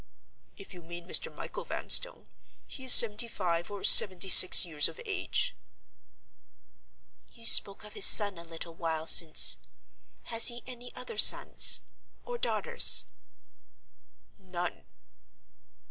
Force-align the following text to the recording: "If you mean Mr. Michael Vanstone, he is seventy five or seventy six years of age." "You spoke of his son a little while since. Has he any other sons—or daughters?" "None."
"If 0.57 0.73
you 0.73 0.81
mean 0.81 1.07
Mr. 1.07 1.31
Michael 1.31 1.63
Vanstone, 1.63 2.27
he 2.65 2.85
is 2.85 2.91
seventy 2.91 3.27
five 3.27 3.69
or 3.69 3.83
seventy 3.83 4.29
six 4.29 4.65
years 4.65 4.87
of 4.87 4.99
age." 5.05 5.55
"You 7.33 7.45
spoke 7.45 7.83
of 7.83 7.93
his 7.93 8.07
son 8.07 8.39
a 8.39 8.43
little 8.43 8.73
while 8.73 9.05
since. 9.05 9.57
Has 10.23 10.47
he 10.47 10.63
any 10.65 10.91
other 10.95 11.19
sons—or 11.19 12.39
daughters?" 12.39 13.05
"None." 14.39 14.85